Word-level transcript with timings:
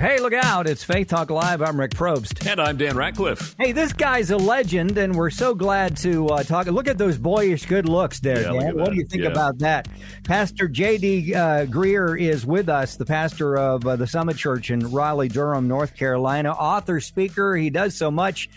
Hey, 0.00 0.20
look 0.20 0.32
out. 0.32 0.68
It's 0.68 0.84
Faith 0.84 1.08
Talk 1.08 1.28
Live. 1.28 1.60
I'm 1.60 1.78
Rick 1.78 1.90
Probst. 1.90 2.46
And 2.48 2.60
I'm 2.60 2.76
Dan 2.76 2.96
Ratcliffe. 2.96 3.56
Hey, 3.58 3.72
this 3.72 3.92
guy's 3.92 4.30
a 4.30 4.36
legend, 4.36 4.96
and 4.96 5.12
we're 5.16 5.28
so 5.30 5.56
glad 5.56 5.96
to 5.98 6.28
uh, 6.28 6.44
talk. 6.44 6.68
Look 6.68 6.86
at 6.86 6.98
those 6.98 7.18
boyish 7.18 7.66
good 7.66 7.88
looks 7.88 8.20
there, 8.20 8.42
Yeah, 8.42 8.52
Dan. 8.52 8.62
at 8.68 8.76
What 8.76 8.90
do 8.90 8.94
you 8.96 9.04
think 9.04 9.24
Yeah. 9.24 9.30
about 9.30 9.58
that? 9.58 9.88
Pastor 10.22 10.68
J.D. 10.68 11.34
Uh, 11.34 11.66
Greear 11.66 12.16
is 12.20 12.46
with 12.46 12.68
us, 12.68 12.94
the 12.94 13.06
pastor 13.06 13.56
of 13.58 13.84
uh, 13.88 13.96
the 13.96 14.06
Summit 14.06 14.36
Church 14.36 14.70
in 14.70 14.88
Raleigh, 14.92 15.26
Durham, 15.28 15.66
North 15.66 15.96
Carolina. 15.96 16.52
Author, 16.52 17.00
speaker. 17.00 17.56
He 17.56 17.68
does 17.68 17.96
so 17.96 18.08
much. 18.08 18.48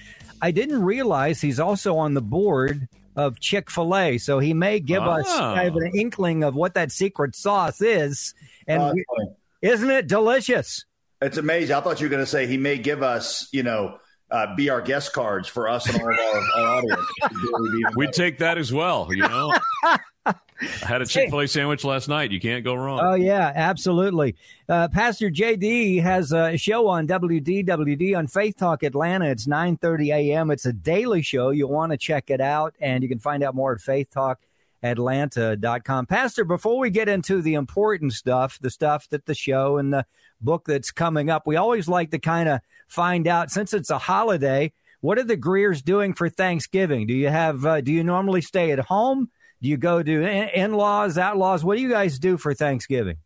I 0.44 0.52
didn't 0.52 0.84
realize 0.84 1.42
he's 1.42 1.60
also 1.60 1.98
on 1.98 2.14
the 2.14 2.22
board 2.22 2.88
of 3.16 3.40
Chick 3.40 3.72
fil 3.72 3.96
A, 3.98 4.20
so 4.20 4.38
he 4.38 4.54
may 4.54 4.80
give 4.80 5.02
us 5.02 5.26
Ah. 5.28 5.56
kind 5.56 5.70
of 5.70 5.76
an 5.78 5.92
inkling 5.96 6.44
of 6.44 6.54
what 6.54 6.76
that 6.76 6.92
secret 6.92 7.36
sauce 7.36 7.82
is. 7.82 8.36
And 8.68 8.84
Uh, 8.84 8.92
we- 8.94 9.06
isn't 9.64 9.90
it 9.90 10.06
delicious? 10.08 10.86
It's 11.22 11.38
amazing. 11.38 11.76
I 11.76 11.82
thought 11.82 12.00
you 12.00 12.06
were 12.06 12.12
going 12.12 12.24
to 12.24 12.30
say 12.30 12.48
he 12.48 12.58
may 12.58 12.78
give 12.78 13.04
us, 13.04 13.50
you 13.52 13.64
know, 13.64 13.98
uh, 14.32 14.56
be 14.56 14.70
our 14.70 14.82
guest 14.82 15.14
cards 15.14 15.48
for 15.48 15.70
us 15.70 15.88
and 15.88 16.02
all 16.02 16.10
of 16.10 16.20
our, 16.20 16.62
our 16.62 16.68
audience. 16.78 17.06
We'd 17.96 18.14
take 18.14 18.40
that 18.40 18.58
as 18.58 18.74
well, 18.74 19.08
you 19.12 19.28
know? 19.28 19.54
I 20.62 20.86
had 20.86 21.02
a 21.02 21.06
Chick 21.06 21.30
fil 21.30 21.42
A 21.42 21.48
sandwich 21.48 21.84
last 21.84 22.08
night. 22.08 22.32
You 22.32 22.40
can't 22.40 22.64
go 22.64 22.76
wrong. 22.76 23.00
Oh 23.02 23.16
yeah, 23.16 23.52
absolutely. 23.54 24.38
Uh, 24.70 24.88
Pastor 24.90 25.32
JD 25.32 26.02
has 26.04 26.32
a 26.32 26.56
show 26.58 26.88
on 26.88 27.08
WDWD 27.08 28.16
on 28.16 28.28
Faith 28.28 28.58
Talk 28.58 28.84
Atlanta. 28.84 29.26
It's 29.26 29.48
9:30 29.48 30.14
a.m. 30.14 30.52
It's 30.52 30.68
a 30.68 30.74
daily 30.74 31.24
show. 31.24 31.50
You'll 31.50 31.72
want 31.72 31.94
to 31.94 31.98
check 31.98 32.30
it 32.30 32.42
out, 32.42 32.76
and 32.80 33.02
you 33.02 33.10
can 33.10 33.18
find 33.18 33.42
out 33.44 33.56
more 33.56 33.74
at 33.74 33.80
faithtalkatlanta.com. 33.80 36.06
Pastor, 36.06 36.46
before 36.46 36.78
we 36.78 36.92
get 36.92 37.10
into 37.10 37.42
the 37.42 37.56
important 37.56 38.14
stuff, 38.14 38.60
the 38.62 38.70
stuff 38.70 39.10
that 39.10 39.26
the 39.26 39.34
show 39.34 39.78
and 39.78 39.92
the 39.92 40.06
book 40.42 40.66
that's 40.66 40.92
coming 40.92 41.30
up, 41.30 41.46
we 41.46 41.56
always 41.56 41.88
like 41.88 42.12
to 42.12 42.20
kind 42.20 42.50
of 42.50 42.62
find 42.88 43.28
out 43.28 43.52
since 43.52 43.74
it's 43.74 43.90
a 43.90 43.98
holiday. 43.98 44.74
What 45.02 45.18
are 45.18 45.24
the 45.24 45.38
Greears 45.38 45.84
doing 45.84 46.14
for 46.14 46.30
Thanksgiving? 46.30 47.08
Do 47.08 47.14
you 47.14 47.30
have? 47.30 47.66
Uh, 47.66 47.82
do 47.82 47.92
you 47.92 48.04
normally 48.04 48.42
stay 48.42 48.72
at 48.72 48.80
home? 48.80 49.30
Do 49.62 49.70
you 49.70 49.78
go 49.78 50.02
to 50.02 50.12
in- 50.12 50.50
in-laws, 50.50 51.18
outlaws? 51.18 51.64
What 51.64 51.78
do 51.78 51.84
you 51.84 51.90
guys 51.90 52.20
do 52.20 52.38
for 52.38 52.54
Thanksgiving? 52.54 53.18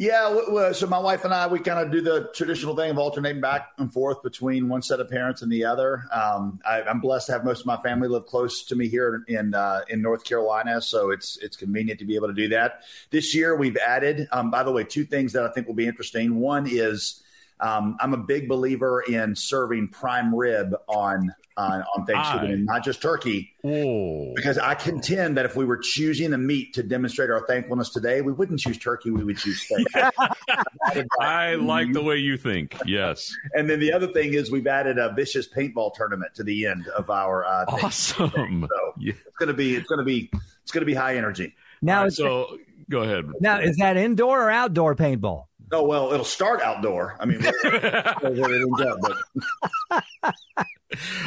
Yeah. 0.00 0.72
So 0.74 0.86
my 0.86 1.00
wife 1.00 1.24
and 1.24 1.34
I, 1.34 1.48
we 1.48 1.58
kind 1.58 1.80
of 1.80 1.90
do 1.90 2.00
the 2.00 2.30
traditional 2.32 2.76
thing 2.76 2.92
of 2.92 2.98
alternating 2.98 3.40
back 3.40 3.72
and 3.78 3.92
forth 3.92 4.22
between 4.22 4.68
one 4.68 4.80
set 4.80 5.00
of 5.00 5.10
parents 5.10 5.42
and 5.42 5.50
the 5.50 5.64
other. 5.64 6.04
Um, 6.12 6.60
I, 6.64 6.82
I'm 6.82 7.00
blessed 7.00 7.26
to 7.26 7.32
have 7.32 7.44
most 7.44 7.60
of 7.62 7.66
my 7.66 7.78
family 7.78 8.06
live 8.06 8.24
close 8.24 8.62
to 8.66 8.76
me 8.76 8.86
here 8.86 9.24
in 9.26 9.54
uh, 9.54 9.80
in 9.88 10.00
North 10.00 10.22
Carolina, 10.22 10.80
so 10.80 11.10
it's 11.10 11.36
it's 11.38 11.56
convenient 11.56 11.98
to 11.98 12.06
be 12.06 12.14
able 12.14 12.28
to 12.28 12.32
do 12.32 12.46
that. 12.50 12.82
This 13.10 13.34
year, 13.34 13.56
we've 13.56 13.76
added, 13.76 14.28
um, 14.30 14.52
by 14.52 14.62
the 14.62 14.70
way, 14.70 14.84
two 14.84 15.04
things 15.04 15.32
that 15.32 15.42
I 15.42 15.48
think 15.48 15.66
will 15.66 15.74
be 15.74 15.88
interesting. 15.88 16.38
One 16.38 16.68
is 16.70 17.24
um, 17.60 17.96
I'm 18.00 18.14
a 18.14 18.18
big 18.18 18.48
believer 18.48 19.00
in 19.00 19.34
serving 19.34 19.88
prime 19.88 20.34
rib 20.34 20.74
on 20.88 21.34
on, 21.56 21.82
on 21.96 22.06
Thanksgiving, 22.06 22.50
Aye. 22.50 22.52
and 22.52 22.66
not 22.66 22.84
just 22.84 23.02
turkey. 23.02 23.50
Oh. 23.64 24.32
Because 24.36 24.58
I 24.58 24.74
contend 24.76 25.36
that 25.36 25.44
if 25.44 25.56
we 25.56 25.64
were 25.64 25.76
choosing 25.78 26.32
a 26.32 26.38
meat 26.38 26.74
to 26.74 26.84
demonstrate 26.84 27.30
our 27.30 27.44
thankfulness 27.48 27.90
today, 27.90 28.20
we 28.20 28.32
wouldn't 28.32 28.60
choose 28.60 28.78
turkey, 28.78 29.10
we 29.10 29.24
would 29.24 29.38
choose 29.38 29.60
steak. 29.62 29.84
I 31.20 31.56
like 31.56 31.92
the 31.92 32.02
way 32.02 32.16
you 32.18 32.36
think. 32.36 32.76
Yes. 32.86 33.34
and 33.54 33.68
then 33.68 33.80
the 33.80 33.92
other 33.92 34.06
thing 34.06 34.34
is 34.34 34.52
we've 34.52 34.68
added 34.68 34.98
a 34.98 35.12
vicious 35.12 35.48
paintball 35.48 35.94
tournament 35.94 36.32
to 36.36 36.44
the 36.44 36.66
end 36.66 36.86
of 36.88 37.10
our 37.10 37.44
uh, 37.44 37.64
Awesome. 37.66 38.68
So 38.70 38.92
Yeah. 38.98 39.14
it's 39.26 39.36
gonna 39.38 39.52
be 39.52 39.74
it's 39.74 39.88
gonna 39.88 40.04
be 40.04 40.30
it's 40.62 40.70
gonna 40.70 40.86
be 40.86 40.94
high 40.94 41.16
energy. 41.16 41.56
Now, 41.82 41.96
All 41.96 42.02
right, 42.02 42.06
is, 42.08 42.16
so 42.16 42.58
go 42.88 43.02
ahead. 43.02 43.24
now 43.40 43.58
is 43.58 43.76
that 43.78 43.96
indoor 43.96 44.44
or 44.46 44.50
outdoor 44.50 44.94
paintball? 44.94 45.46
Oh 45.72 45.82
well, 45.82 46.12
it'll 46.12 46.24
start 46.24 46.60
outdoor. 46.62 47.16
I 47.20 47.26
mean, 47.26 47.40
but 47.40 47.54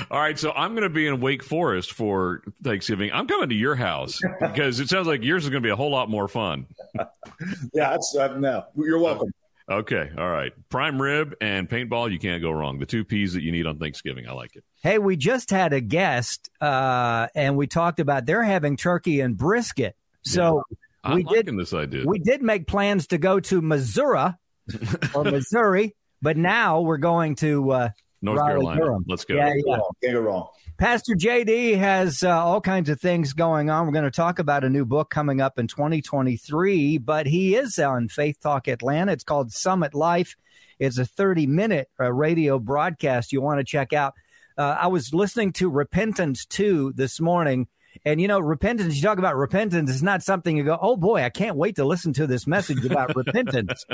All 0.09 0.19
right, 0.19 0.37
so 0.39 0.51
I'm 0.51 0.71
going 0.71 0.83
to 0.83 0.89
be 0.89 1.05
in 1.05 1.21
Wake 1.21 1.43
Forest 1.43 1.93
for 1.93 2.41
Thanksgiving. 2.63 3.11
I'm 3.13 3.27
coming 3.27 3.49
to 3.49 3.55
your 3.55 3.75
house 3.75 4.19
because 4.39 4.79
it 4.79 4.89
sounds 4.89 5.07
like 5.07 5.23
yours 5.23 5.43
is 5.43 5.49
going 5.49 5.61
to 5.61 5.67
be 5.67 5.71
a 5.71 5.75
whole 5.75 5.91
lot 5.91 6.09
more 6.09 6.27
fun. 6.27 6.65
yeah, 6.95 7.91
that's 7.91 8.15
uh, 8.19 8.35
no. 8.37 8.65
You're 8.75 8.99
welcome. 8.99 9.31
Okay, 9.69 10.09
all 10.17 10.29
right. 10.29 10.51
Prime 10.69 11.01
rib 11.01 11.35
and 11.39 11.69
paintball, 11.69 12.11
you 12.11 12.19
can't 12.19 12.41
go 12.41 12.51
wrong. 12.51 12.79
The 12.79 12.85
two 12.85 13.05
P's 13.05 13.33
that 13.33 13.43
you 13.43 13.51
need 13.51 13.67
on 13.67 13.77
Thanksgiving. 13.77 14.27
I 14.27 14.33
like 14.33 14.55
it. 14.55 14.63
Hey, 14.81 14.97
we 14.97 15.15
just 15.15 15.51
had 15.51 15.71
a 15.71 15.79
guest, 15.79 16.49
uh, 16.59 17.27
and 17.35 17.55
we 17.55 17.67
talked 17.67 17.99
about 17.99 18.25
they're 18.25 18.43
having 18.43 18.75
turkey 18.75 19.21
and 19.21 19.37
brisket. 19.37 19.95
So 20.23 20.63
I'm 21.03 21.15
we 21.15 21.23
liking 21.23 21.43
did 21.45 21.59
this 21.59 21.73
idea. 21.73 22.05
we 22.05 22.19
did 22.19 22.41
make 22.41 22.67
plans 22.67 23.07
to 23.07 23.17
go 23.17 23.39
to 23.39 23.61
Missouri 23.61 24.33
or 25.15 25.23
Missouri, 25.23 25.95
but 26.21 26.37
now 26.37 26.81
we're 26.81 26.97
going 26.97 27.35
to 27.35 27.71
uh, 27.71 27.89
North 28.21 28.37
Raleigh, 28.39 28.51
Carolina. 28.51 28.81
Durham. 28.81 29.05
Let's 29.07 29.25
go. 29.25 29.35
Yeah, 29.35 29.49
Can't 29.49 29.63
go 29.63 29.71
yeah. 29.71 29.77
wrong. 29.77 29.91
Can't 30.03 30.13
go 30.13 30.19
wrong. 30.21 30.47
Pastor 30.77 31.15
JD 31.15 31.77
has 31.77 32.23
uh, 32.23 32.43
all 32.43 32.61
kinds 32.61 32.89
of 32.89 32.99
things 32.99 33.33
going 33.33 33.69
on. 33.69 33.85
We're 33.85 33.93
going 33.93 34.05
to 34.05 34.11
talk 34.11 34.39
about 34.39 34.63
a 34.63 34.69
new 34.69 34.85
book 34.85 35.09
coming 35.09 35.39
up 35.41 35.59
in 35.59 35.67
2023, 35.67 36.97
but 36.97 37.27
he 37.27 37.55
is 37.55 37.77
on 37.77 38.07
Faith 38.07 38.39
Talk 38.41 38.67
Atlanta. 38.67 39.11
It's 39.11 39.23
called 39.23 39.51
Summit 39.51 39.93
Life. 39.93 40.35
It's 40.79 40.97
a 40.97 41.05
30 41.05 41.45
minute 41.45 41.89
uh, 41.99 42.11
radio 42.11 42.57
broadcast 42.57 43.31
you 43.31 43.41
want 43.41 43.59
to 43.59 43.63
check 43.63 43.93
out. 43.93 44.13
Uh, 44.57 44.77
I 44.79 44.87
was 44.87 45.13
listening 45.13 45.53
to 45.53 45.69
Repentance 45.69 46.45
2 46.45 46.93
this 46.95 47.19
morning. 47.19 47.67
And 48.03 48.19
you 48.19 48.27
know, 48.27 48.39
repentance, 48.39 48.95
you 48.95 49.01
talk 49.01 49.19
about 49.19 49.35
repentance, 49.35 49.91
is 49.91 50.01
not 50.01 50.23
something 50.23 50.57
you 50.57 50.63
go, 50.63 50.77
oh 50.81 50.97
boy, 50.97 51.23
I 51.23 51.29
can't 51.29 51.55
wait 51.55 51.75
to 51.75 51.85
listen 51.85 52.13
to 52.13 52.27
this 52.27 52.47
message 52.47 52.83
about 52.85 53.15
repentance. 53.15 53.85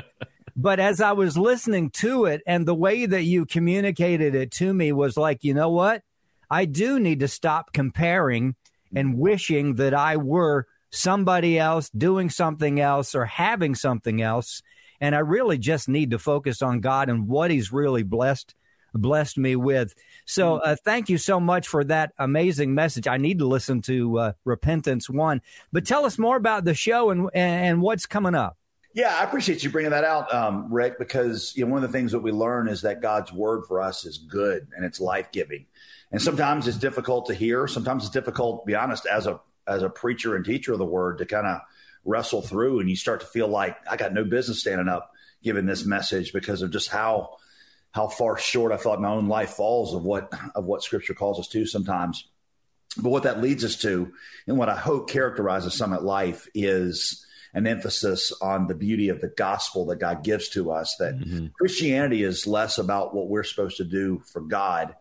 But 0.56 0.80
as 0.80 1.02
I 1.02 1.12
was 1.12 1.38
listening 1.38 1.92
to 1.92 2.26
it 2.26 2.42
and 2.48 2.66
the 2.66 2.76
way 2.76 3.06
that 3.06 3.24
you 3.24 3.46
communicated 3.46 4.34
it 4.34 4.52
to 4.54 4.74
me 4.74 4.92
was 4.92 5.18
like, 5.18 5.44
you 5.44 5.54
know 5.54 5.70
what? 5.70 6.04
I 6.50 6.66
do 6.66 7.00
need 7.00 7.20
to 7.20 7.28
stop 7.28 7.74
comparing 7.74 8.56
and 8.96 9.18
wishing 9.18 9.76
that 9.76 9.94
I 9.94 10.16
were 10.18 10.66
somebody 10.90 11.60
else 11.60 11.90
doing 11.90 12.30
something 12.30 12.80
else 12.80 13.14
or 13.14 13.26
having 13.26 13.76
something 13.76 14.22
else. 14.22 14.62
And 15.02 15.14
I 15.14 15.20
really 15.20 15.58
just 15.58 15.90
need 15.90 16.12
to 16.12 16.20
focus 16.20 16.62
on 16.62 16.80
God 16.80 17.10
and 17.10 17.28
what 17.28 17.52
He's 17.52 17.74
really 17.74 18.04
blessed 18.04 18.56
blessed 18.94 19.38
me 19.38 19.56
with. 19.56 19.94
So 20.26 20.58
uh, 20.58 20.76
thank 20.84 21.10
you 21.10 21.18
so 21.18 21.40
much 21.40 21.68
for 21.68 21.84
that 21.86 22.14
amazing 22.18 22.74
message. 22.74 23.08
I 23.08 23.18
need 23.18 23.40
to 23.40 23.46
listen 23.46 23.82
to 23.84 24.20
uh, 24.20 24.32
Repentance 24.46 25.10
One. 25.10 25.42
But 25.72 25.86
tell 25.86 26.06
us 26.06 26.18
more 26.18 26.38
about 26.38 26.66
the 26.66 26.74
show 26.74 27.10
and 27.10 27.30
and 27.34 27.82
what's 27.82 28.06
coming 28.06 28.36
up. 28.36 28.58
Yeah, 28.94 29.16
I 29.16 29.24
appreciate 29.24 29.64
you 29.64 29.70
bringing 29.70 29.92
that 29.92 30.04
out, 30.04 30.34
um, 30.34 30.74
Rick, 30.74 30.98
because 30.98 31.54
you 31.56 31.64
know 31.64 31.72
one 31.72 31.84
of 31.84 31.92
the 31.92 31.96
things 31.96 32.14
that 32.14 32.20
we 32.20 32.32
learn 32.32 32.68
is 32.68 32.82
that 32.82 33.02
God's 33.02 33.32
word 33.32 33.66
for 33.68 33.80
us 33.80 34.06
is 34.06 34.18
good 34.18 34.68
and 34.76 34.84
it's 34.84 35.00
life 35.00 35.32
giving, 35.32 35.68
and 36.12 36.20
sometimes 36.22 36.68
it's 36.68 36.78
difficult 36.78 37.28
to 37.28 37.36
hear. 37.36 37.68
Sometimes 37.68 38.06
it's 38.06 38.14
difficult, 38.14 38.64
to 38.64 38.66
be 38.66 38.76
honest, 38.76 39.06
as 39.06 39.28
a 39.28 39.40
as 39.68 39.84
a 39.84 39.90
preacher 39.90 40.36
and 40.36 40.44
teacher 40.44 40.74
of 40.74 40.80
the 40.80 40.86
word, 40.86 41.20
to 41.20 41.26
kind 41.26 41.46
of 41.46 41.60
wrestle 42.06 42.42
through, 42.42 42.80
and 42.80 42.90
you 42.90 42.96
start 42.96 43.20
to 43.20 43.28
feel 43.28 43.48
like 43.48 43.78
I 43.90 43.98
got 43.98 44.14
no 44.14 44.24
business 44.24 44.62
standing 44.62 44.88
up 44.88 45.12
giving 45.44 45.66
this 45.68 45.86
message 45.86 46.34
because 46.34 46.64
of 46.64 46.72
just 46.72 46.90
how 46.90 47.38
how 47.98 48.08
far 48.08 48.38
short 48.38 48.72
I 48.72 48.78
thought 48.78 49.02
my 49.02 49.10
own 49.10 49.28
life 49.28 49.50
falls 49.50 49.96
of 49.96 50.04
what 50.04 50.32
of 50.54 50.66
what 50.66 50.84
Scripture 50.84 51.16
calls 51.16 51.40
us 51.40 51.48
to 51.48 51.66
sometimes. 51.66 52.28
But 52.96 53.10
what 53.10 53.24
that 53.24 53.42
leads 53.42 53.66
us 53.66 53.76
to, 53.78 54.14
and 54.46 54.56
what 54.56 54.70
I 54.70 54.76
hope 54.76 55.10
characterizes 55.10 55.74
Summit 55.74 56.04
Life, 56.04 56.48
is 56.54 57.26
an 57.56 57.66
emphasis 57.66 58.32
on 58.40 58.68
the 58.68 58.76
beauty 58.76 59.10
of 59.10 59.20
the 59.20 59.34
gospel 59.36 59.88
that 59.88 60.00
God 60.00 60.24
gives 60.24 60.48
to 60.50 60.72
us. 60.72 60.96
That 61.00 61.18
mm-hmm. 61.18 61.48
Christianity 61.60 62.22
is 62.22 62.46
less 62.46 62.78
about 62.78 63.16
what 63.16 63.30
we're 63.30 63.44
supposed 63.44 63.78
to 63.78 63.84
do 63.84 64.22
for 64.32 64.42
God 64.42 64.96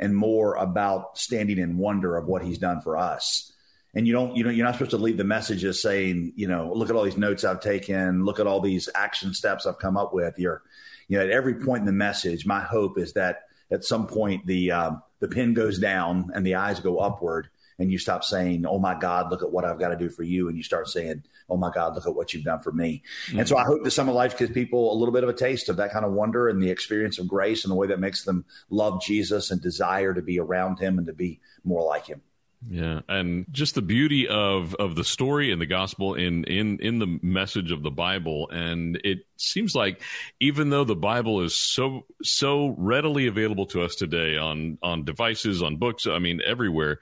and 0.00 0.16
more 0.16 0.56
about 0.56 1.18
standing 1.18 1.58
in 1.58 1.78
wonder 1.78 2.16
of 2.16 2.26
what 2.26 2.42
He's 2.42 2.58
done 2.58 2.80
for 2.80 2.96
us. 2.96 3.52
And 3.94 4.06
you 4.06 4.12
don't, 4.12 4.36
you 4.36 4.44
know, 4.44 4.50
you're 4.50 4.64
not 4.64 4.74
supposed 4.74 4.92
to 4.92 4.98
leave 4.98 5.16
the 5.16 5.24
messages 5.24 5.82
saying, 5.82 6.32
you 6.36 6.46
know, 6.46 6.72
look 6.72 6.90
at 6.90 6.96
all 6.96 7.02
these 7.02 7.16
notes 7.16 7.42
I've 7.42 7.60
taken, 7.60 8.24
look 8.24 8.38
at 8.38 8.46
all 8.46 8.60
these 8.60 8.88
action 8.94 9.34
steps 9.34 9.66
I've 9.66 9.78
come 9.78 9.96
up 9.96 10.14
with. 10.14 10.38
You're, 10.38 10.62
you 11.08 11.18
know, 11.18 11.24
at 11.24 11.30
every 11.30 11.54
point 11.54 11.80
in 11.80 11.86
the 11.86 11.92
message, 11.92 12.46
my 12.46 12.60
hope 12.60 12.98
is 12.98 13.14
that 13.14 13.42
at 13.70 13.84
some 13.84 14.06
point 14.06 14.46
the 14.46 14.70
um, 14.72 15.02
the 15.20 15.28
pen 15.28 15.54
goes 15.54 15.78
down 15.78 16.30
and 16.34 16.46
the 16.46 16.54
eyes 16.56 16.80
go 16.80 16.98
upward, 16.98 17.48
and 17.78 17.90
you 17.90 17.98
stop 17.98 18.24
saying, 18.24 18.66
"Oh 18.66 18.78
my 18.78 18.98
God, 18.98 19.30
look 19.30 19.42
at 19.42 19.50
what 19.50 19.64
I've 19.64 19.78
got 19.78 19.88
to 19.88 19.96
do 19.96 20.08
for 20.08 20.22
you," 20.22 20.48
and 20.48 20.56
you 20.56 20.62
start 20.62 20.88
saying, 20.88 21.22
"Oh 21.48 21.56
my 21.56 21.70
God, 21.70 21.94
look 21.94 22.06
at 22.06 22.14
what 22.14 22.32
you've 22.32 22.44
done 22.44 22.60
for 22.60 22.72
me." 22.72 23.02
Mm-hmm. 23.26 23.40
And 23.40 23.48
so 23.48 23.56
I 23.56 23.64
hope 23.64 23.82
that 23.82 23.90
Summit 23.90 24.12
Life 24.12 24.38
gives 24.38 24.52
people 24.52 24.92
a 24.92 24.96
little 24.96 25.12
bit 25.12 25.24
of 25.24 25.30
a 25.30 25.34
taste 25.34 25.68
of 25.68 25.76
that 25.76 25.92
kind 25.92 26.04
of 26.04 26.12
wonder 26.12 26.48
and 26.48 26.62
the 26.62 26.70
experience 26.70 27.18
of 27.18 27.28
grace 27.28 27.64
and 27.64 27.70
the 27.70 27.76
way 27.76 27.86
that 27.88 28.00
makes 28.00 28.24
them 28.24 28.44
love 28.68 29.02
Jesus 29.02 29.50
and 29.50 29.60
desire 29.60 30.14
to 30.14 30.22
be 30.22 30.38
around 30.38 30.78
Him 30.78 30.98
and 30.98 31.06
to 31.06 31.12
be 31.12 31.40
more 31.64 31.82
like 31.82 32.06
Him. 32.06 32.22
Yeah, 32.68 33.00
and 33.08 33.46
just 33.50 33.74
the 33.74 33.82
beauty 33.82 34.28
of 34.28 34.74
of 34.74 34.94
the 34.94 35.04
story 35.04 35.50
and 35.50 35.60
the 35.60 35.66
gospel 35.66 36.14
in 36.14 36.44
in 36.44 36.78
in 36.80 36.98
the 36.98 37.18
message 37.22 37.72
of 37.72 37.82
the 37.82 37.90
Bible, 37.90 38.50
and 38.50 39.00
it 39.02 39.20
seems 39.38 39.74
like 39.74 40.02
even 40.40 40.68
though 40.68 40.84
the 40.84 40.94
Bible 40.94 41.40
is 41.40 41.58
so 41.58 42.04
so 42.22 42.74
readily 42.76 43.26
available 43.26 43.64
to 43.66 43.82
us 43.82 43.94
today 43.94 44.36
on 44.36 44.76
on 44.82 45.04
devices, 45.04 45.62
on 45.62 45.76
books, 45.76 46.06
I 46.06 46.18
mean 46.18 46.42
everywhere, 46.44 47.00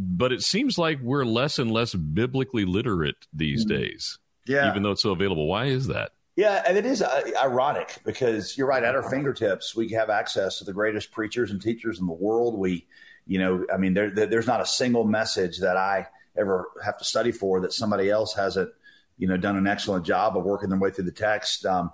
but 0.00 0.32
it 0.32 0.42
seems 0.42 0.78
like 0.78 0.98
we're 1.00 1.24
less 1.24 1.60
and 1.60 1.70
less 1.70 1.94
biblically 1.94 2.64
literate 2.64 3.28
these 3.32 3.64
mm-hmm. 3.64 3.78
days. 3.78 4.18
Yeah, 4.46 4.68
even 4.68 4.82
though 4.82 4.92
it's 4.92 5.02
so 5.02 5.12
available. 5.12 5.46
Why 5.46 5.66
is 5.66 5.86
that? 5.86 6.10
Yeah, 6.34 6.62
and 6.66 6.76
it 6.76 6.86
is 6.86 7.02
uh, 7.02 7.22
ironic 7.40 7.98
because 8.04 8.58
you're 8.58 8.66
right. 8.66 8.82
At 8.82 8.96
our 8.96 9.08
fingertips, 9.08 9.76
we 9.76 9.90
have 9.90 10.10
access 10.10 10.58
to 10.58 10.64
the 10.64 10.72
greatest 10.72 11.12
preachers 11.12 11.52
and 11.52 11.62
teachers 11.62 12.00
in 12.00 12.06
the 12.06 12.12
world. 12.12 12.58
We 12.58 12.86
you 13.28 13.38
know, 13.38 13.66
I 13.72 13.76
mean, 13.76 13.94
there, 13.94 14.10
there's 14.10 14.46
not 14.46 14.60
a 14.60 14.66
single 14.66 15.04
message 15.04 15.58
that 15.58 15.76
I 15.76 16.08
ever 16.36 16.66
have 16.82 16.98
to 16.98 17.04
study 17.04 17.30
for 17.30 17.60
that 17.60 17.72
somebody 17.72 18.10
else 18.10 18.34
hasn't, 18.34 18.70
you 19.18 19.28
know, 19.28 19.36
done 19.36 19.56
an 19.56 19.66
excellent 19.66 20.06
job 20.06 20.36
of 20.36 20.44
working 20.44 20.70
their 20.70 20.78
way 20.78 20.90
through 20.90 21.04
the 21.04 21.12
text. 21.12 21.66
Um, 21.66 21.90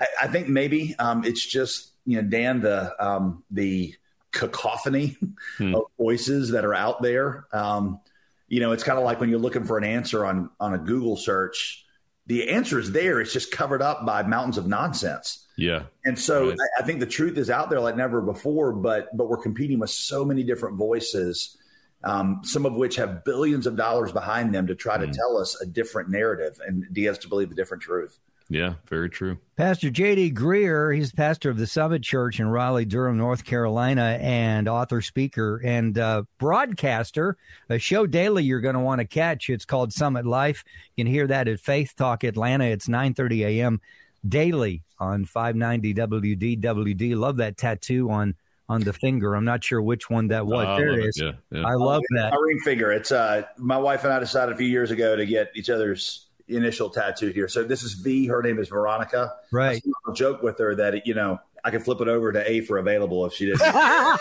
I, 0.00 0.06
I, 0.22 0.26
think 0.28 0.48
maybe 0.48 0.96
um, 0.98 1.24
it's 1.24 1.44
just, 1.44 1.92
you 2.06 2.16
know, 2.16 2.28
Dan, 2.28 2.60
the 2.60 2.94
um, 3.04 3.44
the 3.50 3.94
cacophony 4.32 5.16
hmm. 5.58 5.74
of 5.74 5.82
voices 5.98 6.52
that 6.52 6.64
are 6.64 6.74
out 6.74 7.02
there. 7.02 7.46
Um, 7.52 8.00
you 8.48 8.60
know, 8.60 8.72
it's 8.72 8.84
kind 8.84 8.98
of 8.98 9.04
like 9.04 9.20
when 9.20 9.28
you're 9.28 9.38
looking 9.38 9.64
for 9.64 9.76
an 9.76 9.84
answer 9.84 10.24
on 10.24 10.50
on 10.58 10.72
a 10.72 10.78
Google 10.78 11.16
search. 11.16 11.84
The 12.28 12.50
answer 12.50 12.78
is 12.78 12.92
there. 12.92 13.20
It's 13.20 13.32
just 13.32 13.50
covered 13.50 13.82
up 13.82 14.06
by 14.06 14.22
mountains 14.22 14.58
of 14.58 14.66
nonsense. 14.66 15.46
Yeah. 15.56 15.84
And 16.04 16.18
so 16.18 16.50
right. 16.50 16.58
I, 16.78 16.82
I 16.82 16.86
think 16.86 17.00
the 17.00 17.06
truth 17.06 17.36
is 17.36 17.50
out 17.50 17.68
there 17.68 17.80
like 17.80 17.96
never 17.96 18.20
before, 18.20 18.72
but 18.72 19.14
but 19.16 19.28
we're 19.28 19.38
competing 19.38 19.80
with 19.80 19.90
so 19.90 20.24
many 20.24 20.44
different 20.44 20.76
voices, 20.76 21.56
um, 22.04 22.40
some 22.44 22.64
of 22.64 22.74
which 22.74 22.96
have 22.96 23.24
billions 23.24 23.66
of 23.66 23.76
dollars 23.76 24.12
behind 24.12 24.54
them 24.54 24.66
to 24.68 24.74
try 24.74 24.98
mm. 24.98 25.06
to 25.06 25.12
tell 25.12 25.36
us 25.36 25.60
a 25.60 25.66
different 25.66 26.10
narrative 26.10 26.60
and 26.64 26.86
DS 26.92 27.18
to 27.18 27.28
believe 27.28 27.50
a 27.50 27.54
different 27.54 27.82
truth. 27.82 28.18
Yeah, 28.50 28.74
very 28.86 29.10
true. 29.10 29.38
Pastor 29.56 29.90
J.D. 29.90 30.32
Greear, 30.32 30.96
he's 30.96 31.12
pastor 31.12 31.50
of 31.50 31.58
the 31.58 31.66
Summit 31.66 32.02
Church 32.02 32.40
in 32.40 32.48
Raleigh, 32.48 32.86
Durham, 32.86 33.18
North 33.18 33.44
Carolina, 33.44 34.18
and 34.22 34.68
author, 34.68 35.02
speaker, 35.02 35.60
and 35.62 35.98
uh, 35.98 36.22
broadcaster. 36.38 37.36
A 37.68 37.78
show 37.78 38.06
daily 38.06 38.44
you're 38.44 38.60
going 38.60 38.74
to 38.74 38.80
want 38.80 39.00
to 39.00 39.06
catch. 39.06 39.50
It's 39.50 39.66
called 39.66 39.92
Summit 39.92 40.24
Life. 40.24 40.64
You 40.96 41.04
can 41.04 41.12
hear 41.12 41.26
that 41.26 41.46
at 41.46 41.60
Faith 41.60 41.94
Talk 41.96 42.24
Atlanta. 42.24 42.64
It's 42.64 42.88
9:30 42.88 43.46
a.m 43.46 43.80
daily 44.26 44.82
on 44.98 45.24
590 45.24 45.94
WDWD. 45.94 47.16
Love 47.16 47.36
that 47.38 47.56
tattoo 47.56 48.10
on 48.10 48.34
on 48.70 48.82
the 48.82 48.92
finger. 48.92 49.34
I'm 49.34 49.46
not 49.46 49.64
sure 49.64 49.80
which 49.80 50.10
one 50.10 50.28
that 50.28 50.46
was. 50.46 50.66
Oh, 50.68 50.76
there 50.76 50.98
it 50.98 51.06
is. 51.06 51.18
Yeah, 51.18 51.32
yeah. 51.50 51.66
I 51.66 51.74
love 51.74 52.02
that. 52.10 52.32
My 52.32 52.38
ring 52.38 52.60
finger. 52.60 52.92
It's 52.92 53.12
uh 53.12 53.42
my 53.56 53.78
wife 53.78 54.04
and 54.04 54.12
I 54.12 54.18
decided 54.18 54.54
a 54.54 54.58
few 54.58 54.66
years 54.66 54.90
ago 54.90 55.16
to 55.16 55.24
get 55.24 55.50
each 55.54 55.70
other's 55.70 56.26
initial 56.48 56.90
tattoo 56.90 57.28
here. 57.28 57.48
So 57.48 57.64
this 57.64 57.82
is 57.82 57.94
V. 57.94 58.26
Her 58.26 58.42
name 58.42 58.58
is 58.58 58.68
Veronica. 58.68 59.34
Right. 59.52 59.82
Joke 60.14 60.42
with 60.42 60.58
her 60.58 60.74
that 60.74 61.06
you 61.06 61.14
know 61.14 61.38
I 61.64 61.70
could 61.70 61.82
flip 61.82 62.00
it 62.00 62.08
over 62.08 62.32
to 62.32 62.50
A 62.50 62.60
for 62.60 62.78
available 62.78 63.26
if 63.26 63.34
she 63.34 63.46
didn't. 63.46 63.58
that 63.60 64.18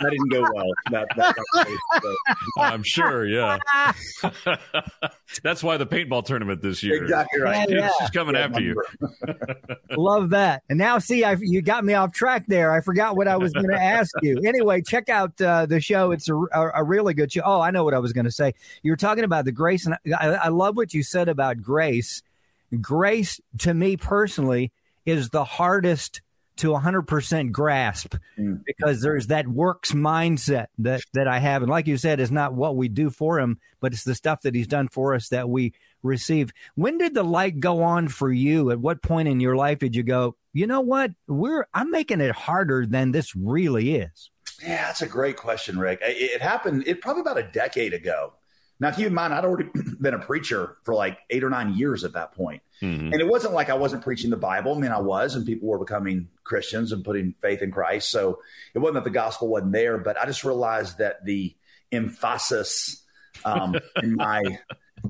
didn't 0.00 0.28
go 0.28 0.42
well. 0.42 0.72
That, 0.90 1.06
that, 1.16 1.36
that 1.54 1.78
I'm 2.56 2.82
sure, 2.82 3.26
yeah. 3.26 3.58
That's 5.42 5.62
why 5.62 5.76
the 5.76 5.86
paintball 5.86 6.24
tournament 6.24 6.62
this 6.62 6.82
year. 6.82 7.02
Exactly 7.02 7.40
right. 7.40 7.68
Yeah, 7.68 7.76
yeah. 7.76 7.90
She's 8.00 8.10
coming 8.10 8.34
yeah, 8.34 8.42
after 8.42 8.60
you. 8.60 8.82
Love 9.90 10.30
that. 10.30 10.62
And 10.68 10.78
now, 10.78 10.98
see, 10.98 11.24
I, 11.24 11.36
you 11.40 11.62
got 11.62 11.84
me 11.84 11.94
off 11.94 12.12
track 12.12 12.44
there. 12.48 12.72
I 12.72 12.80
forgot 12.80 13.16
what 13.16 13.28
I 13.28 13.36
was 13.36 13.52
going 13.52 13.68
to 13.68 13.80
ask 13.80 14.10
you. 14.22 14.40
Anyway, 14.44 14.82
check 14.82 15.08
out 15.08 15.40
uh, 15.40 15.66
the 15.66 15.80
show. 15.80 16.10
It's 16.10 16.28
a, 16.28 16.34
a, 16.34 16.70
a, 16.76 16.84
really 16.84 17.14
good 17.14 17.32
show. 17.32 17.42
Oh, 17.44 17.60
I 17.60 17.70
know 17.70 17.84
what 17.84 17.94
I 17.94 17.98
was 17.98 18.12
going 18.12 18.24
to 18.24 18.30
say. 18.30 18.54
You 18.82 18.92
were 18.92 18.96
talking 18.96 19.24
about 19.24 19.44
the 19.44 19.52
grace, 19.52 19.86
and 19.86 19.96
I, 20.18 20.28
I 20.28 20.48
love 20.48 20.76
what 20.76 20.94
you 20.94 21.02
said 21.02 21.28
about 21.28 21.62
grace. 21.62 22.22
Grace, 22.80 23.40
to 23.58 23.74
me 23.74 23.96
personally, 23.96 24.72
is 25.04 25.30
the 25.30 25.44
hardest 25.44 26.20
to 26.56 26.68
100% 26.68 27.50
grasp 27.50 28.14
mm. 28.38 28.62
because 28.64 29.00
there's 29.00 29.28
that 29.28 29.48
works 29.48 29.92
mindset 29.92 30.66
that, 30.78 31.02
that 31.14 31.26
I 31.26 31.38
have. 31.38 31.62
And 31.62 31.70
like 31.70 31.86
you 31.86 31.96
said, 31.96 32.20
it's 32.20 32.30
not 32.30 32.54
what 32.54 32.76
we 32.76 32.88
do 32.88 33.10
for 33.10 33.40
him, 33.40 33.58
but 33.80 33.92
it's 33.92 34.04
the 34.04 34.14
stuff 34.14 34.42
that 34.42 34.54
he's 34.54 34.66
done 34.66 34.88
for 34.88 35.14
us 35.14 35.28
that 35.28 35.48
we 35.48 35.72
receive. 36.02 36.52
When 36.74 36.98
did 36.98 37.14
the 37.14 37.22
light 37.22 37.58
go 37.58 37.82
on 37.82 38.08
for 38.08 38.30
you? 38.30 38.70
At 38.70 38.80
what 38.80 39.02
point 39.02 39.28
in 39.28 39.40
your 39.40 39.56
life 39.56 39.78
did 39.78 39.96
you 39.96 40.02
go, 40.02 40.36
you 40.52 40.66
know 40.66 40.82
what? 40.82 41.12
We're, 41.26 41.66
I'm 41.72 41.90
making 41.90 42.20
it 42.20 42.32
harder 42.32 42.86
than 42.86 43.12
this 43.12 43.34
really 43.34 43.96
is. 43.96 44.30
Yeah, 44.62 44.86
that's 44.86 45.02
a 45.02 45.08
great 45.08 45.36
question, 45.36 45.78
Rick. 45.78 46.00
It 46.02 46.40
happened 46.40 46.84
it 46.86 47.00
probably 47.00 47.22
about 47.22 47.38
a 47.38 47.42
decade 47.42 47.94
ago. 47.94 48.34
Now, 48.82 48.90
keep 48.90 49.06
in 49.06 49.14
mind, 49.14 49.32
I'd 49.32 49.44
already 49.44 49.70
been 50.00 50.14
a 50.14 50.18
preacher 50.18 50.76
for 50.82 50.92
like 50.92 51.16
eight 51.30 51.44
or 51.44 51.50
nine 51.50 51.74
years 51.74 52.02
at 52.02 52.14
that 52.14 52.32
point. 52.32 52.62
Mm-hmm. 52.82 53.12
And 53.12 53.14
it 53.14 53.28
wasn't 53.28 53.54
like 53.54 53.70
I 53.70 53.74
wasn't 53.74 54.02
preaching 54.02 54.28
the 54.28 54.36
Bible. 54.36 54.74
I 54.74 54.80
mean, 54.80 54.90
I 54.90 55.00
was, 55.00 55.36
and 55.36 55.46
people 55.46 55.68
were 55.68 55.78
becoming 55.78 56.26
Christians 56.42 56.90
and 56.90 57.04
putting 57.04 57.32
faith 57.40 57.62
in 57.62 57.70
Christ. 57.70 58.10
So 58.10 58.40
it 58.74 58.80
wasn't 58.80 58.96
that 58.96 59.04
the 59.04 59.10
gospel 59.10 59.46
wasn't 59.46 59.70
there, 59.70 59.98
but 59.98 60.18
I 60.18 60.26
just 60.26 60.42
realized 60.42 60.98
that 60.98 61.24
the 61.24 61.54
emphasis 61.92 63.04
um, 63.44 63.76
in 64.02 64.16
my, 64.16 64.42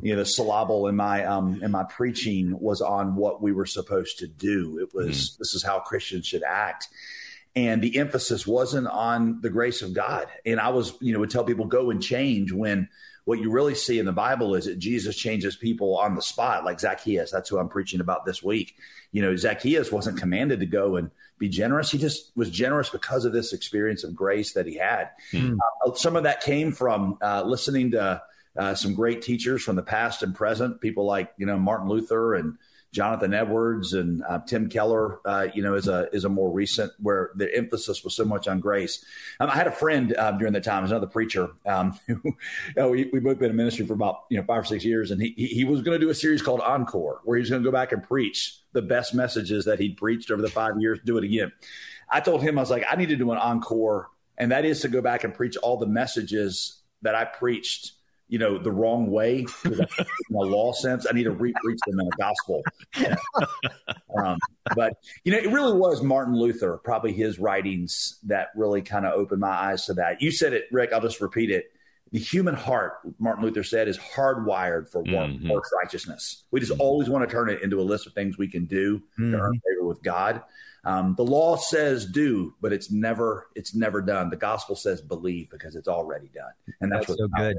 you 0.03 0.13
know, 0.13 0.19
the 0.19 0.27
syllable 0.27 0.89
in 0.89 0.97
my 0.97 1.25
um, 1.25 1.63
in 1.63 1.71
my 1.71 1.85
preaching 1.85 2.55
was 2.61 2.83
on 2.83 3.17
what 3.17 3.41
we 3.41 3.53
were 3.53 3.65
supposed 3.65 4.19
to 4.19 4.27
do. 4.27 4.81
It 4.83 4.95
was 4.95 5.07
mm-hmm. 5.07 5.37
this 5.39 5.55
is 5.55 5.63
how 5.65 5.81
Christians 5.81 6.27
should 6.27 6.43
act 6.43 6.89
and 7.55 7.83
the 7.83 7.99
emphasis 7.99 8.47
wasn't 8.47 8.87
on 8.87 9.41
the 9.43 9.51
grace 9.51 9.83
of 9.83 9.93
God. 9.93 10.27
And 10.47 10.59
I 10.59 10.71
was, 10.71 10.95
you 11.01 11.13
know, 11.13 11.21
would 11.21 11.31
tell 11.31 11.45
people 11.45 11.67
go 11.67 11.91
and 11.91 12.03
change 12.03 12.51
when 12.51 12.89
what 13.25 13.39
you 13.39 13.51
really 13.51 13.75
see 13.75 13.99
in 13.99 14.07
the 14.07 14.13
Bible 14.13 14.55
is 14.55 14.65
that 14.65 14.79
Jesus 14.79 15.17
changes 15.17 15.55
people 15.55 15.97
on 15.99 16.15
the 16.15 16.23
spot, 16.23 16.65
like 16.65 16.81
Zacchaeus. 16.81 17.31
That's 17.31 17.49
who 17.49 17.59
I'm 17.59 17.69
preaching 17.69 18.01
about 18.01 18.25
this 18.25 18.43
week. 18.43 18.75
You 19.13 19.23
know, 19.23 19.37
Zacchaeus 19.37 19.93
wasn't 19.93 20.19
commanded 20.19 20.61
to 20.61 20.67
go 20.67 20.97
and 20.97 21.11
be 21.39 21.49
generous. 21.49 21.91
He 21.91 21.99
just 21.99 22.33
was 22.37 22.51
generous 22.51 22.89
because 22.89 23.25
of 23.25 23.33
this 23.33 23.53
experience 23.53 24.03
of 24.05 24.15
grace 24.15 24.53
that 24.55 24.67
he 24.67 24.77
had. 24.77 25.11
Mm. 25.33 25.57
Uh, 25.87 25.95
some 25.95 26.17
of 26.17 26.25
that 26.25 26.41
came 26.41 26.73
from 26.73 27.19
uh, 27.23 27.43
listening 27.45 27.93
to 27.93 28.23
uh, 28.57 28.75
some 28.75 28.95
great 28.95 29.23
teachers 29.23 29.63
from 29.63 29.77
the 29.77 29.83
past 29.83 30.23
and 30.23 30.35
present, 30.35 30.81
people 30.81 31.07
like, 31.07 31.33
you 31.39 31.47
know, 31.47 31.59
Martin 31.59 31.89
Luther 31.89 32.35
and 32.35 32.59
Jonathan 32.93 33.33
Edwards 33.33 33.95
and 33.95 34.23
uh, 34.25 34.41
Tim 34.47 34.69
Keller, 34.69 35.19
uh, 35.25 35.49
you 35.55 35.63
know, 35.63 35.75
is 35.75 35.89
a 35.89 36.09
is 36.13 36.27
a 36.27 36.29
more 36.29 36.51
recent 36.53 36.93
where 37.01 37.31
the 37.35 37.55
emphasis 37.57 38.05
was 38.05 38.15
so 38.15 38.25
much 38.25 38.47
on 38.47 38.61
grace. 38.61 39.03
Um, 39.41 39.49
I 39.49 39.55
had 39.55 39.67
a 39.67 39.73
friend 39.73 40.15
uh, 40.15 40.33
during 40.33 40.53
that 40.53 40.65
time, 40.65 40.85
another 40.85 41.07
preacher. 41.07 41.51
Um, 41.65 41.99
you 42.07 42.37
know, 42.77 42.91
we, 42.91 43.09
we 43.11 43.21
both 43.21 43.39
been 43.39 43.51
in 43.51 43.57
ministry 43.57 43.87
for 43.87 43.95
about 43.95 44.25
you 44.29 44.37
know 44.37 44.45
five 44.45 44.63
or 44.63 44.65
six 44.65 44.85
years, 44.85 45.11
and 45.11 45.23
he 45.23 45.31
he 45.31 45.65
was 45.65 45.81
going 45.81 45.99
to 45.99 46.05
do 46.05 46.11
a 46.11 46.15
series 46.15 46.43
called 46.43 46.61
Encore, 46.61 47.21
where 47.25 47.39
he's 47.39 47.49
going 47.49 47.63
to 47.63 47.67
go 47.67 47.73
back 47.73 47.93
and 47.93 48.03
preach 48.03 48.59
the 48.75 48.83
best 48.83 49.15
messages 49.15 49.65
that 49.65 49.79
he'd 49.79 49.97
preached 49.97 50.31
over 50.31 50.43
the 50.43 50.51
five 50.51 50.79
years. 50.79 50.99
Do 51.03 51.17
it 51.17 51.25
again. 51.25 51.51
I 52.11 52.21
told 52.21 52.43
him 52.43 52.59
I 52.59 52.61
was 52.61 52.71
like, 52.71 52.85
I 52.91 52.97
need 52.97 53.09
to 53.09 53.17
do 53.17 53.33
an 53.33 53.39
encore, 53.39 54.11
and 54.37 54.53
that 54.53 54.67
is 54.67 54.83
to 54.83 54.89
go 54.89 55.01
back 55.01 55.25
and 55.25 55.33
preach 55.33 55.57
all 55.57 55.79
the 55.79 55.87
messages 55.87 56.83
that 57.01 57.15
I 57.15 57.25
preached 57.25 57.93
you 58.33 58.39
know, 58.39 58.57
the 58.57 58.73
wrong 58.73 59.11
way 59.11 59.45
in 59.67 59.87
a 60.35 60.39
law 60.39 60.73
sense. 60.73 61.07
I 61.07 61.13
need 61.13 61.25
to 61.25 61.33
re- 61.33 61.53
preach 61.63 61.79
them 61.87 62.01
in 62.01 62.07
a 62.07 62.17
gospel. 62.17 62.63
Yeah. 62.99 63.15
Um, 64.15 64.37
but, 64.77 64.93
you 65.25 65.33
know, 65.33 65.39
it 65.39 65.51
really 65.51 65.73
was 65.73 66.03
Martin 66.03 66.37
Luther, 66.37 66.77
probably 66.85 67.15
his 67.15 67.39
writings 67.39 68.19
that 68.25 68.49
really 68.55 68.83
kind 68.83 69.07
of 69.07 69.15
opened 69.15 69.41
my 69.41 69.49
eyes 69.49 69.87
to 69.87 69.95
that. 69.95 70.21
You 70.21 70.31
said 70.31 70.53
it, 70.53 70.67
Rick. 70.71 70.93
I'll 70.93 71.01
just 71.01 71.23
repeat 71.23 71.51
it. 71.51 71.73
The 72.11 72.19
human 72.19 72.55
heart, 72.55 72.99
Martin 73.19 73.43
Luther 73.43 73.63
said, 73.63 73.89
is 73.89 73.97
hardwired 73.97 74.91
for 74.91 75.03
mm-hmm. 75.03 75.51
righteousness. 75.83 76.45
We 76.51 76.61
just 76.61 76.73
always 76.73 77.09
want 77.09 77.27
to 77.27 77.35
turn 77.35 77.49
it 77.49 77.63
into 77.63 77.81
a 77.81 77.83
list 77.83 78.07
of 78.07 78.13
things 78.13 78.37
we 78.37 78.49
can 78.49 78.67
do 78.67 78.99
mm-hmm. 79.19 79.33
to 79.33 79.39
earn 79.39 79.61
favor 79.67 79.87
with 79.89 80.03
God. 80.03 80.43
Um, 80.85 81.15
the 81.17 81.25
law 81.25 81.57
says 81.57 82.05
do, 82.05 82.55
but 82.61 82.75
it's 82.75 82.91
never 82.91 83.49
it's 83.55 83.75
never 83.75 84.03
done. 84.03 84.29
The 84.29 84.37
gospel 84.37 84.77
says 84.77 85.01
believe 85.01 85.49
because 85.49 85.75
it's 85.75 85.89
already 85.89 86.29
done, 86.35 86.53
and 86.83 86.93
that's, 86.93 87.07
that's 87.07 87.19
so 87.19 87.29
good. 87.29 87.57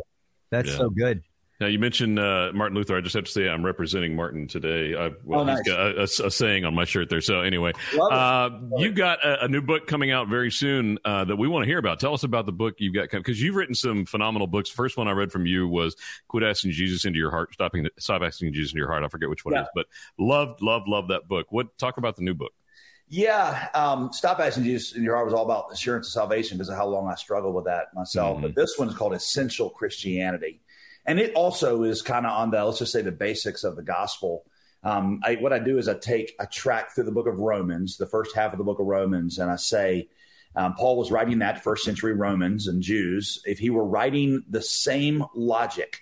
That's 0.50 0.70
yeah. 0.70 0.78
so 0.78 0.90
good. 0.90 1.24
Now 1.60 1.68
you 1.68 1.80
mentioned 1.80 2.20
uh, 2.20 2.52
Martin 2.54 2.76
Luther. 2.76 2.98
I 2.98 3.02
just 3.02 3.16
have 3.16 3.26
to 3.26 3.32
say 3.32 3.48
I'm 3.48 3.64
representing 3.64 4.16
Martin 4.16 4.48
today. 4.48 4.96
I, 4.96 5.12
well, 5.24 5.42
oh, 5.42 5.44
nice. 5.46 5.60
he's 5.60 5.74
got 5.74 5.80
a, 5.80 6.00
a, 6.00 6.04
a, 6.04 6.32
saying 6.32 6.66
on 6.66 6.74
my 6.74 6.84
shirt 6.84 7.10
there. 7.10 7.22
So 7.22 7.40
anyway, 7.40 7.72
uh, 7.98 8.50
you've 8.78 8.96
got 8.96 9.24
a, 9.24 9.46
a, 9.46 9.48
new 9.48 9.62
book 9.62 9.88
coming 9.88 10.12
out 10.12 10.28
very 10.28 10.52
soon 10.52 10.98
uh, 11.06 11.24
that 11.26 11.38
we 11.38 11.48
want 11.48 11.64
to 11.64 11.68
hear 11.68 11.78
about. 11.78 12.00
Tell 12.00 12.14
us 12.14 12.24
about 12.24 12.48
the 12.48 12.52
book 12.52 12.76
you've 12.80 12.94
got 12.94 13.12
because 13.12 13.42
you've 13.42 13.56
written 13.56 13.76
some 13.76 14.06
phenomenal 14.06 14.48
books. 14.48 14.70
First 14.70 14.98
one 14.98 15.08
I 15.08 15.12
read 15.12 15.32
from 15.32 15.46
you 15.46 15.68
was 15.68 15.96
"Quit 16.28 16.44
Asking 16.44 16.72
Jesus 16.72 17.06
into 17.06 17.18
Your 17.20 17.32
Heart," 17.32 17.54
stopping 17.54 17.88
stop 17.98 18.24
asking 18.24 18.52
Jesus 18.52 18.72
into 18.72 18.80
your 18.80 18.90
heart. 18.90 19.04
I 19.04 19.08
forget 19.08 19.30
which 19.30 19.46
one 19.46 19.54
yeah. 19.54 19.62
it 19.62 19.64
is, 19.64 19.70
but 19.74 19.86
loved, 20.18 20.62
loved, 20.62 20.90
loved 20.90 21.12
that 21.12 21.30
book. 21.30 21.48
What 21.52 21.78
talk 21.78 21.98
about 21.98 22.18
the 22.18 22.24
new 22.24 22.34
book? 22.34 22.52
Yeah, 23.10 23.68
um, 23.74 24.12
stop 24.12 24.40
asking 24.40 24.64
Jesus 24.64 24.96
in 24.96 25.04
your 25.04 25.16
heart 25.16 25.26
was 25.26 25.34
all 25.34 25.46
about 25.46 25.72
assurance 25.72 26.08
of 26.08 26.14
salvation 26.14 26.58
because 26.58 26.70
of 26.70 26.78
how 26.78 26.88
long 26.88 27.08
I 27.08 27.16
struggled 27.16 27.54
with 27.54 27.66
that 27.66 27.94
myself. 27.94 28.38
Mm-hmm. 28.38 28.48
But 28.48 28.56
this 28.56 28.78
one 28.78 28.90
is 28.90 28.96
called 28.96 29.14
Essential 29.14 29.70
Christianity, 29.70 30.62
and 31.06 31.20
it 31.20 31.34
also 31.36 31.84
is 31.84 32.02
kind 32.02 32.26
of 32.26 32.32
on 32.32 32.50
the 32.50 32.64
let's 32.64 32.80
just 32.80 32.92
say 32.92 33.02
the 33.02 33.12
basics 33.12 33.64
of 33.64 33.76
the 33.76 33.84
gospel. 33.84 34.46
Um, 34.84 35.22
I, 35.24 35.36
what 35.36 35.54
I 35.54 35.60
do 35.60 35.78
is 35.78 35.88
I 35.88 35.94
take 35.94 36.36
a 36.40 36.48
track 36.48 36.92
through 36.92 37.06
the 37.06 37.12
book 37.12 37.28
of 37.28 37.40
Romans, 37.40 37.98
the 37.98 38.06
first 38.06 38.36
half 38.36 38.52
of 38.52 38.58
the 38.58 38.66
book 38.66 38.80
of 38.80 38.86
Romans, 38.86 39.38
and 39.38 39.50
I 39.50 39.56
say 39.58 40.10
um, 40.56 40.76
Paul 40.76 40.98
was 40.98 41.12
writing 41.12 41.40
that 41.40 41.64
first 41.64 41.84
century 41.84 42.14
Romans 42.14 42.68
and 42.68 42.82
Jews. 42.82 43.42
If 43.46 43.60
he 43.60 43.70
were 43.70 43.86
writing 43.86 44.44
the 44.50 44.62
same 44.62 45.24
logic, 45.36 46.02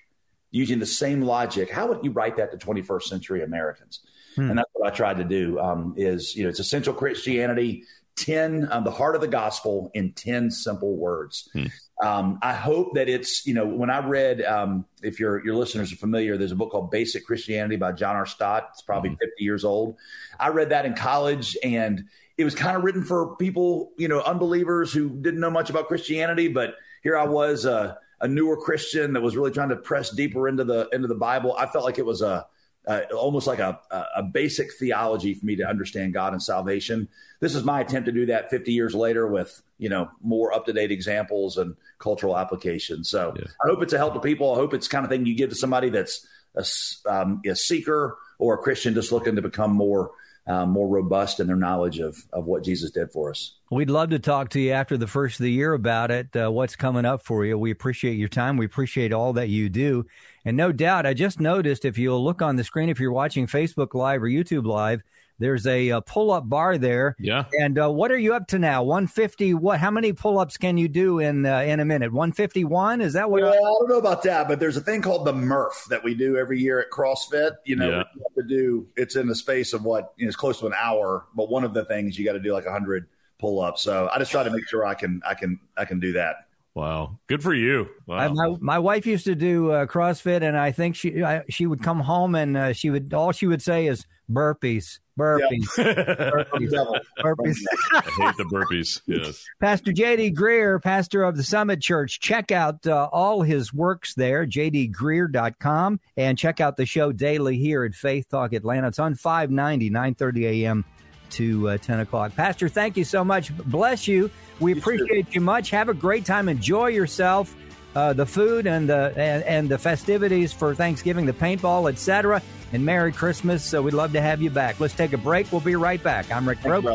using 0.51 0.79
the 0.79 0.86
same 0.86 1.22
logic, 1.22 1.70
how 1.70 1.88
would 1.88 2.03
you 2.03 2.12
write 2.12 2.38
that 2.38 2.51
to 2.51 2.58
21st 2.58 3.03
century 3.03 3.43
Americans? 3.43 4.01
Hmm. 4.36 4.50
And 4.50 4.58
that's 4.58 4.70
what 4.81 4.91
I 4.91 4.95
tried 4.95 5.17
to 5.17 5.23
do. 5.23 5.59
Um, 5.59 5.93
is 5.95 6.35
you 6.35 6.43
know 6.43 6.50
it's 6.50 6.59
essential 6.59 6.93
Christianity, 6.93 7.83
ten 8.15 8.67
um, 8.71 8.83
the 8.83 8.91
heart 8.91 9.13
of 9.13 9.21
the 9.21 9.27
gospel 9.27 9.91
in 9.93 10.11
ten 10.13 10.50
simple 10.50 10.97
words. 10.97 11.50
Hmm. 11.53 11.65
Um, 12.03 12.39
I 12.41 12.53
hope 12.53 12.95
that 12.95 13.07
it's 13.07 13.45
you 13.45 13.53
know 13.53 13.67
when 13.67 13.91
I 13.91 14.00
read 14.00 14.41
um, 14.41 14.85
if 15.03 15.19
your 15.19 15.45
your 15.45 15.53
listeners 15.53 15.93
are 15.93 15.97
familiar, 15.97 16.35
there's 16.35 16.51
a 16.51 16.55
book 16.55 16.71
called 16.71 16.89
Basic 16.89 17.25
Christianity 17.25 17.75
by 17.75 17.91
John 17.91 18.15
R. 18.15 18.25
Stott. 18.25 18.69
It's 18.71 18.81
probably 18.81 19.11
hmm 19.11 19.15
50 19.21 19.43
years 19.43 19.63
old. 19.63 19.97
I 20.39 20.50
read 20.50 20.69
that 20.69 20.85
in 20.85 20.95
college 20.95 21.55
and 21.63 22.05
it 22.38 22.43
was 22.43 22.55
kind 22.55 22.75
of 22.75 22.83
written 22.83 23.03
for 23.03 23.35
people 23.35 23.91
you 23.97 24.07
know 24.07 24.21
unbelievers 24.21 24.91
who 24.91 25.09
didn't 25.09 25.39
know 25.39 25.51
much 25.51 25.69
about 25.69 25.88
Christianity, 25.88 26.47
but 26.47 26.75
here 27.03 27.15
I 27.15 27.25
was. 27.25 27.65
Uh, 27.65 27.95
a 28.23 28.27
newer 28.27 28.55
Christian 28.55 29.13
that 29.13 29.21
was 29.21 29.35
really 29.35 29.50
trying 29.50 29.69
to 29.69 29.75
press 29.75 30.11
deeper 30.11 30.47
into 30.47 30.63
the 30.63 30.88
into 30.93 31.07
the 31.07 31.15
Bible. 31.15 31.55
I 31.57 31.65
felt 31.65 31.83
like 31.83 31.97
it 31.97 32.05
was 32.05 32.21
a 32.21 32.45
uh, 32.88 33.01
almost 33.15 33.47
like 33.47 33.59
a, 33.59 33.79
a 34.15 34.23
basic 34.23 34.73
theology 34.73 35.33
for 35.33 35.45
me 35.45 35.55
to 35.55 35.67
understand 35.67 36.13
God 36.13 36.33
and 36.33 36.41
salvation. 36.41 37.07
This 37.39 37.53
is 37.53 37.63
my 37.63 37.81
attempt 37.81 38.07
to 38.07 38.11
do 38.11 38.25
that 38.27 38.50
50 38.50 38.71
years 38.71 38.95
later 38.95 39.27
with 39.27 39.61
you 39.77 39.89
know 39.89 40.09
more 40.21 40.53
up 40.53 40.65
to 40.65 40.73
date 40.73 40.91
examples 40.91 41.57
and 41.57 41.75
cultural 42.00 42.38
applications. 42.38 43.09
So 43.09 43.33
yeah. 43.35 43.45
I 43.63 43.67
hope 43.67 43.83
it's 43.83 43.93
a 43.93 43.97
help 43.97 44.13
to 44.15 44.19
people. 44.19 44.53
I 44.53 44.55
hope 44.55 44.73
it's 44.73 44.88
kind 44.88 45.05
of 45.05 45.11
thing 45.11 45.25
you 45.25 45.35
give 45.35 45.50
to 45.50 45.55
somebody 45.55 45.89
that's 45.89 46.25
a, 46.55 46.65
um, 47.09 47.41
a 47.45 47.55
seeker 47.55 48.17
or 48.39 48.55
a 48.55 48.57
Christian 48.57 48.93
just 48.93 49.11
looking 49.11 49.35
to 49.35 49.41
become 49.41 49.71
more 49.71 50.11
um, 50.47 50.71
more 50.71 50.88
robust 50.88 51.39
in 51.39 51.45
their 51.45 51.55
knowledge 51.55 52.00
of 52.00 52.17
of 52.33 52.45
what 52.45 52.63
Jesus 52.63 52.89
did 52.89 53.11
for 53.11 53.29
us. 53.29 53.57
We'd 53.69 53.91
love 53.91 54.09
to 54.09 54.19
talk 54.19 54.50
to 54.50 54.59
you 54.59 54.71
after 54.71 54.97
the 54.97 55.07
first 55.07 55.39
of 55.39 55.43
the 55.43 55.51
year 55.51 55.73
about 55.73 56.09
it. 56.09 56.35
Uh, 56.35 56.51
what's 56.51 56.75
coming 56.75 57.05
up 57.05 57.23
for 57.23 57.45
you? 57.45 57.57
We 57.57 57.69
appreciate 57.69 58.15
your 58.15 58.27
time. 58.27 58.57
We 58.57 58.65
appreciate 58.65 59.13
all 59.13 59.33
that 59.33 59.50
you 59.50 59.69
do. 59.69 60.07
And 60.45 60.57
no 60.57 60.71
doubt, 60.71 61.05
I 61.05 61.13
just 61.13 61.39
noticed 61.39 61.86
if 61.86 61.98
you'll 61.98 62.24
look 62.24 62.41
on 62.41 62.55
the 62.55 62.63
screen, 62.63 62.89
if 62.89 63.00
you're 63.00 63.12
watching 63.12 63.48
Facebook 63.48 63.93
Live 63.93 64.24
or 64.24 64.27
YouTube 64.27 64.65
Live, 64.65 65.03
there's 65.41 65.65
a, 65.65 65.89
a 65.89 66.01
pull 66.01 66.31
up 66.31 66.48
bar 66.48 66.77
there. 66.77 67.15
Yeah. 67.19 67.45
And 67.60 67.77
uh, 67.79 67.91
what 67.91 68.12
are 68.12 68.17
you 68.17 68.36
up 68.36 68.48
to 68.50 68.60
now? 68.60 68.83
150. 68.83 69.55
What? 69.55 69.79
How 69.79 69.89
many 69.89 70.13
pull 70.13 70.38
ups 70.38 70.55
can 70.55 70.77
you 70.77 70.88
do 70.88 71.17
in 71.17 71.48
uh, 71.48 71.62
in 71.62 71.79
a 71.79 71.86
minute? 71.86 72.13
151. 72.13 73.01
Is 73.01 73.13
that 73.13 73.29
what? 73.29 73.41
Well, 73.41 73.53
I 73.53 73.57
don't 73.57 73.89
know 73.89 73.98
about 73.98 74.21
that, 74.24 74.48
but 74.48 74.60
there's 74.60 74.77
a 74.77 74.81
thing 74.81 75.01
called 75.01 75.25
the 75.25 75.33
Murph 75.33 75.86
that 75.89 76.03
we 76.03 76.13
do 76.13 76.38
every 76.38 76.60
year 76.60 76.79
at 76.79 76.91
CrossFit. 76.91 77.53
You 77.65 77.75
know, 77.75 77.89
yeah. 77.89 78.03
you 78.15 78.24
have 78.24 78.36
to 78.36 78.48
do. 78.48 78.88
It's 78.95 79.15
in 79.15 79.27
the 79.27 79.36
space 79.36 79.74
of 79.74 79.83
what 79.83 80.13
you 80.15 80.25
know, 80.25 80.29
it's 80.29 80.38
close 80.38 80.60
to 80.60 80.67
an 80.67 80.75
hour, 80.77 81.25
but 81.36 81.50
one 81.50 81.63
of 81.63 81.74
the 81.74 81.86
things 81.86 82.19
you 82.19 82.24
got 82.24 82.33
to 82.33 82.39
do 82.39 82.53
like 82.53 82.65
100 82.65 83.07
pull 83.39 83.62
ups. 83.62 83.81
So 83.81 84.10
I 84.13 84.19
just 84.19 84.29
try 84.29 84.43
to 84.43 84.51
make 84.51 84.69
sure 84.69 84.86
I 84.86 84.93
can 84.93 85.21
I 85.27 85.33
can 85.33 85.60
I 85.75 85.86
can 85.86 86.00
do 86.00 86.13
that. 86.13 86.36
Wow, 86.73 87.19
good 87.27 87.43
for 87.43 87.53
you! 87.53 87.89
Wow. 88.07 88.17
I, 88.17 88.27
my 88.29 88.55
my 88.61 88.79
wife 88.79 89.05
used 89.05 89.25
to 89.25 89.35
do 89.35 89.71
uh, 89.71 89.85
CrossFit, 89.85 90.41
and 90.41 90.57
I 90.57 90.71
think 90.71 90.95
she 90.95 91.21
I, 91.21 91.43
she 91.49 91.65
would 91.65 91.83
come 91.83 91.99
home 91.99 92.33
and 92.33 92.55
uh, 92.55 92.73
she 92.73 92.89
would 92.89 93.13
all 93.13 93.33
she 93.33 93.45
would 93.45 93.61
say 93.61 93.87
is 93.87 94.05
burpees, 94.31 94.99
burpees, 95.19 95.67
burpees. 95.77 96.71
burpees. 97.19 97.57
I 97.91 98.01
hate 98.01 98.37
the 98.37 98.45
burpees. 98.45 99.01
Yes. 99.05 99.43
Pastor 99.59 99.91
J.D. 99.91 100.31
Greear, 100.31 100.81
pastor 100.81 101.23
of 101.23 101.35
the 101.35 101.43
Summit 101.43 101.81
Church. 101.81 102.21
Check 102.21 102.53
out 102.53 102.87
uh, 102.87 103.09
all 103.11 103.41
his 103.41 103.73
works 103.73 104.13
there, 104.15 104.45
jdgreear.com, 104.45 105.99
and 106.15 106.37
check 106.37 106.61
out 106.61 106.77
the 106.77 106.85
show 106.85 107.11
daily 107.11 107.57
here 107.57 107.83
at 107.83 107.95
Faith 107.95 108.29
Talk 108.29 108.53
Atlanta. 108.53 108.87
It's 108.87 108.99
on 108.99 109.15
590, 109.15 109.89
930 109.89 110.63
a.m. 110.63 110.85
to 111.31 111.69
uh, 111.69 111.77
10 111.77 112.01
o'clock. 112.01 112.35
Pastor, 112.35 112.69
thank 112.69 112.97
you 112.97 113.03
so 113.03 113.23
much. 113.23 113.55
Bless 113.57 114.07
you. 114.07 114.29
We 114.59 114.73
appreciate 114.73 115.33
you 115.33 115.41
much. 115.41 115.69
Have 115.71 115.89
a 115.89 115.93
great 115.93 116.25
time. 116.25 116.50
Enjoy 116.50 116.88
yourself. 116.88 117.55
Uh, 117.93 118.13
the 118.13 118.25
food 118.25 118.67
and 118.67 118.88
the 118.88 119.13
and, 119.17 119.43
and, 119.43 119.67
the 119.67 119.77
festivities 119.77 120.53
for 120.53 120.73
Thanksgiving, 120.73 121.25
the 121.25 121.33
paintball, 121.33 121.91
etc. 121.91 122.41
And 122.71 122.85
Merry 122.85 123.11
Christmas. 123.11 123.65
So 123.65 123.81
we'd 123.81 123.93
love 123.93 124.13
to 124.13 124.21
have 124.21 124.41
you 124.41 124.50
back. 124.50 124.79
Let's 124.79 124.93
take 124.93 125.11
a 125.11 125.17
break. 125.17 125.51
We'll 125.51 125.59
be 125.59 125.75
right 125.75 126.01
back. 126.01 126.31
I'm 126.31 126.47
Rick 126.47 126.63
Rope. 126.63 126.85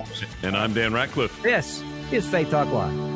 And 0.43 0.57
I'm 0.57 0.73
Dan 0.73 0.95
Ratcliffe. 0.95 1.43
This 1.43 1.83
is 2.11 2.27
Faith 2.27 2.51
Talk 2.51 2.73
Live. 2.73 3.16